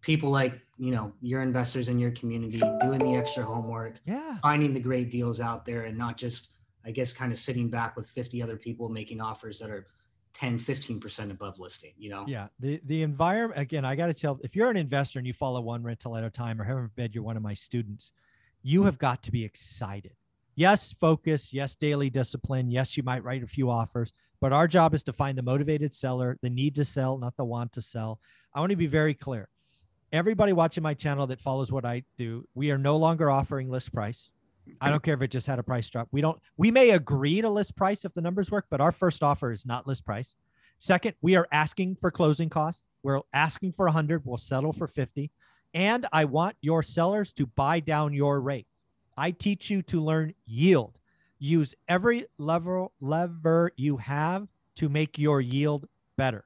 people 0.00 0.30
like 0.30 0.60
you 0.78 0.92
know 0.92 1.12
your 1.20 1.42
investors 1.42 1.88
in 1.88 1.98
your 1.98 2.10
community 2.12 2.60
doing 2.80 2.98
the 3.00 3.16
extra 3.16 3.42
homework 3.42 3.94
yeah. 4.04 4.38
finding 4.42 4.72
the 4.72 4.80
great 4.80 5.10
deals 5.10 5.40
out 5.40 5.64
there 5.64 5.82
and 5.82 5.98
not 5.98 6.16
just 6.16 6.48
i 6.84 6.90
guess 6.90 7.12
kind 7.12 7.32
of 7.32 7.38
sitting 7.38 7.68
back 7.68 7.96
with 7.96 8.08
50 8.08 8.42
other 8.42 8.56
people 8.56 8.88
making 8.88 9.20
offers 9.20 9.58
that 9.58 9.70
are 9.70 9.86
10 10.34 10.58
15% 10.58 11.30
above 11.30 11.58
listing 11.58 11.92
you 11.98 12.10
know? 12.10 12.24
Yeah 12.28 12.46
the 12.60 12.80
the 12.84 13.02
environment 13.02 13.60
again 13.60 13.84
i 13.84 13.96
got 13.96 14.06
to 14.06 14.14
tell 14.14 14.38
if 14.42 14.54
you're 14.54 14.70
an 14.70 14.76
investor 14.76 15.18
and 15.18 15.26
you 15.26 15.32
follow 15.32 15.60
one 15.60 15.82
rental 15.82 16.16
at 16.16 16.22
a 16.22 16.30
time 16.30 16.60
or 16.60 16.64
heaven 16.64 16.84
forbid 16.84 17.14
you're 17.14 17.24
one 17.24 17.36
of 17.36 17.42
my 17.42 17.54
students 17.54 18.12
you 18.62 18.82
have 18.82 18.98
got 18.98 19.22
to 19.22 19.30
be 19.30 19.44
excited. 19.44 20.12
Yes 20.54 20.92
focus 20.92 21.52
yes 21.52 21.74
daily 21.76 22.10
discipline 22.10 22.70
yes 22.70 22.96
you 22.96 23.02
might 23.02 23.24
write 23.24 23.42
a 23.42 23.46
few 23.46 23.70
offers 23.70 24.12
but 24.40 24.52
our 24.52 24.68
job 24.68 24.94
is 24.94 25.02
to 25.04 25.12
find 25.12 25.38
the 25.38 25.42
motivated 25.42 25.94
seller 25.94 26.36
the 26.42 26.50
need 26.50 26.74
to 26.76 26.84
sell 26.84 27.16
not 27.16 27.36
the 27.36 27.44
want 27.44 27.72
to 27.72 27.80
sell. 27.80 28.20
I 28.52 28.60
want 28.60 28.70
to 28.70 28.76
be 28.76 28.86
very 28.86 29.14
clear 29.14 29.48
everybody 30.12 30.52
watching 30.52 30.82
my 30.82 30.94
channel 30.94 31.26
that 31.28 31.40
follows 31.40 31.70
what 31.70 31.84
I 31.84 32.04
do, 32.16 32.46
we 32.54 32.70
are 32.70 32.78
no 32.78 32.96
longer 32.96 33.30
offering 33.30 33.70
list 33.70 33.92
price. 33.92 34.30
I 34.80 34.90
don't 34.90 35.02
care 35.02 35.14
if 35.14 35.22
it 35.22 35.30
just 35.30 35.46
had 35.46 35.58
a 35.58 35.62
price 35.62 35.88
drop. 35.88 36.08
We 36.10 36.20
don't, 36.20 36.38
we 36.56 36.70
may 36.70 36.90
agree 36.90 37.40
to 37.40 37.48
list 37.48 37.74
price 37.74 38.04
if 38.04 38.12
the 38.14 38.20
numbers 38.20 38.50
work, 38.50 38.66
but 38.68 38.80
our 38.80 38.92
first 38.92 39.22
offer 39.22 39.50
is 39.50 39.64
not 39.64 39.86
list 39.86 40.04
price. 40.04 40.36
Second, 40.78 41.14
we 41.20 41.36
are 41.36 41.48
asking 41.50 41.96
for 41.96 42.10
closing 42.10 42.48
costs. 42.48 42.84
We're 43.02 43.20
asking 43.32 43.72
for 43.72 43.86
100. 43.86 44.24
We'll 44.24 44.36
settle 44.36 44.72
for 44.72 44.86
50. 44.86 45.30
And 45.74 46.06
I 46.12 46.24
want 46.24 46.56
your 46.60 46.82
sellers 46.82 47.32
to 47.34 47.46
buy 47.46 47.80
down 47.80 48.12
your 48.12 48.40
rate. 48.40 48.66
I 49.16 49.32
teach 49.32 49.70
you 49.70 49.82
to 49.82 50.00
learn 50.00 50.34
yield. 50.46 50.98
Use 51.38 51.74
every 51.88 52.26
lever 52.36 52.88
lever 53.00 53.72
you 53.76 53.96
have 53.98 54.48
to 54.76 54.88
make 54.88 55.18
your 55.18 55.40
yield 55.40 55.86
better. 56.16 56.44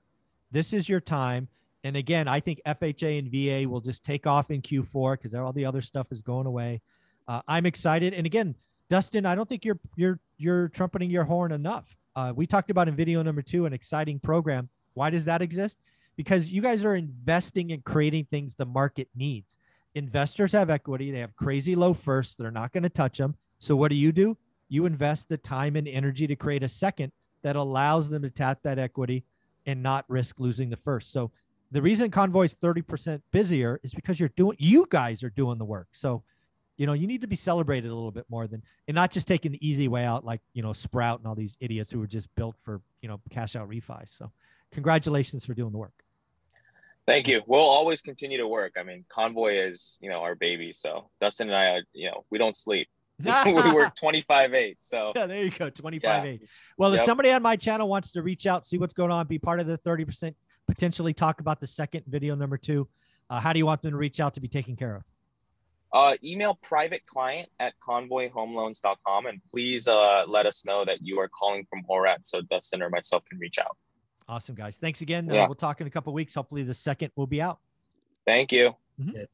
This 0.51 0.73
is 0.73 0.89
your 0.89 1.01
time 1.01 1.49
and 1.85 1.97
again, 1.97 2.29
I 2.29 2.41
think 2.41 2.61
FHA 2.67 3.19
and 3.19 3.31
VA 3.31 3.69
will 3.69 3.81
just 3.81 4.05
take 4.05 4.27
off 4.27 4.51
in 4.51 4.63
Q4 4.63 5.15
because 5.15 5.35
all 5.35 5.53
the 5.53 5.65
other 5.65 5.81
stuff 5.81 6.07
is 6.13 6.23
going 6.23 6.47
away. 6.47 6.81
Uh, 7.27 7.43
I'm 7.49 7.67
excited. 7.67 8.15
And 8.15 8.27
again, 8.27 8.55
Dustin, 8.89 9.27
I 9.27 9.35
don't 9.35 9.49
think 9.49 9.65
you're 9.65 9.81
you're 9.97 10.21
you're 10.37 10.69
trumpeting 10.69 11.11
your 11.11 11.25
horn 11.25 11.53
enough. 11.53 11.97
Uh, 12.15 12.33
we 12.35 12.47
talked 12.47 12.71
about 12.71 12.89
in 12.89 12.95
video 12.95 13.23
number 13.23 13.43
two 13.43 13.67
an 13.67 13.73
exciting 13.73 14.21
program. 14.21 14.69
Why 14.95 15.11
does 15.11 15.25
that 15.25 15.43
exist? 15.43 15.79
Because 16.17 16.53
you 16.53 16.61
guys 16.61 16.85
are 16.85 16.95
investing 16.95 17.71
in 17.71 17.81
creating 17.81 18.27
things 18.31 18.55
the 18.55 18.67
market 18.67 19.09
needs. 19.15 19.57
Investors 19.95 20.53
have 20.53 20.71
equity. 20.71 21.11
They 21.11 21.21
have 21.21 21.35
crazy 21.37 21.75
low 21.75 21.95
first. 21.95 22.39
They're 22.39 22.51
not 22.51 22.73
going 22.73 22.83
to 22.83 22.91
touch 22.91 23.19
them. 23.19 23.35
So 23.59 23.77
what 23.77 23.89
do 23.89 23.97
you 23.97 24.13
do? 24.13 24.37
You 24.69 24.87
invest 24.87 25.29
the 25.29 25.37
time 25.37 25.77
and 25.77 25.89
energy 25.89 26.27
to 26.27 26.37
create 26.37 26.63
a 26.63 26.69
second 26.69 27.13
that 27.43 27.57
allows 27.57 28.09
them 28.09 28.23
to 28.23 28.31
tap 28.31 28.61
that 28.63 28.79
equity 28.79 29.25
and 29.67 29.83
not 29.83 30.05
risk 30.09 30.39
losing 30.39 30.71
the 30.71 30.77
first. 30.77 31.13
So 31.13 31.31
the 31.73 31.81
reason 31.81 32.11
Convoy 32.11 32.45
is 32.45 32.55
30% 32.55 33.23
busier 33.33 33.81
is 33.83 33.95
because 33.95 34.21
you're 34.21 34.29
doing 34.37 34.57
you 34.61 34.87
guys 34.89 35.23
are 35.23 35.31
doing 35.31 35.59
the 35.59 35.65
work. 35.65 35.89
So, 35.93 36.23
you 36.77 36.87
know, 36.87 36.93
you 36.93 37.07
need 37.07 37.23
to 37.23 37.27
be 37.27 37.37
celebrated 37.37 37.91
a 37.91 37.95
little 37.95 38.11
bit 38.11 38.27
more 38.29 38.47
than 38.47 38.63
and 38.87 38.95
not 38.95 39.11
just 39.11 39.27
taking 39.27 39.53
the 39.53 39.67
easy 39.67 39.89
way 39.89 40.05
out 40.05 40.25
like, 40.25 40.43
you 40.53 40.63
know, 40.63 40.75
Sprout 40.75 41.21
and 41.21 41.27
all 41.27 41.35
these 41.35 41.57
idiots 41.61 41.91
who 41.91 41.99
were 41.99 42.07
just 42.07 42.33
built 42.35 42.57
for, 42.59 42.83
you 43.01 43.09
know, 43.09 43.21
cash 43.31 43.57
out 43.57 43.69
refis. 43.71 44.17
So, 44.17 44.31
congratulations 44.71 45.47
for 45.47 45.55
doing 45.55 45.73
the 45.73 45.79
work. 45.79 45.95
Thank 47.07 47.27
you. 47.27 47.41
We'll 47.47 47.61
always 47.61 48.03
continue 48.03 48.39
to 48.39 48.47
work. 48.47 48.75
I 48.79 48.83
mean, 48.83 49.05
Convoy 49.09 49.55
is, 49.67 49.99
you 50.01 50.11
know, 50.11 50.21
our 50.21 50.35
baby. 50.35 50.73
So, 50.75 51.11
Dustin 51.21 51.49
and 51.49 51.57
I, 51.57 51.65
are, 51.67 51.83
you 51.95 52.11
know, 52.11 52.25
we 52.31 52.39
don't 52.39 52.57
sleep. 52.57 52.89
we 53.47 53.53
work 53.53 53.95
25 54.01 54.55
8 54.55 54.79
so 54.81 55.13
yeah 55.15 55.27
there 55.27 55.45
you 55.45 55.51
go 55.51 55.71
25 55.71 56.25
yeah. 56.25 56.31
8 56.33 56.43
well 56.77 56.91
yep. 56.91 56.99
if 56.99 57.05
somebody 57.07 57.31
on 57.31 57.41
my 57.41 57.55
channel 57.55 57.87
wants 57.87 58.11
to 58.13 58.23
reach 58.23 58.47
out 58.47 58.67
see 58.67 58.79
what's 58.79 58.95
going 58.95 59.13
on 59.13 59.29
be 59.29 59.39
part 59.39 59.61
of 59.61 59.67
the 59.67 59.79
30% 59.79 60.35
potentially 60.73 61.13
talk 61.13 61.41
about 61.41 61.61
the 61.61 61.67
second 61.67 62.05
video 62.07 62.35
number 62.35 62.57
two. 62.57 62.89
Uh, 63.29 63.41
how 63.41 63.53
do 63.53 63.59
you 63.59 63.67
want 63.67 63.83
them 63.83 63.91
to 63.91 63.97
reach 63.97 64.21
out 64.21 64.35
to 64.35 64.41
be 64.41 64.49
taken 64.49 64.75
care 64.75 64.97
of? 64.97 65.03
Uh, 65.93 66.17
email 66.25 66.59
private 66.63 67.05
client 67.05 67.49
at 67.61 67.75
convoyhomeloans.com 67.87 69.27
and 69.27 69.43
please 69.51 69.87
uh, 69.87 70.25
let 70.27 70.47
us 70.47 70.65
know 70.65 70.85
that 70.87 71.03
you 71.03 71.21
are 71.21 71.29
calling 71.29 71.67
from 71.69 71.83
ORAT 71.89 72.21
so 72.23 72.41
Dustin 72.41 72.83
or 72.83 72.89
myself 72.89 73.23
can 73.29 73.39
reach 73.39 73.59
out. 73.59 73.77
Awesome, 74.27 74.55
guys. 74.55 74.79
Thanks 74.79 75.03
again. 75.03 75.31
Uh, 75.31 75.35
yeah. 75.35 75.45
Uh, 75.45 75.49
we'll 75.49 75.55
talk 75.55 75.83
in 75.83 75.87
a 75.87 75.91
couple 75.91 76.15
weeks. 76.15 76.35
Hopefully, 76.35 76.63
the 76.63 76.73
second 76.73 77.11
will 77.17 77.27
be 77.27 77.43
out. 77.43 77.59
Thank 78.25 78.53
you. 78.53 78.75
Mm-hmm. 78.99 79.25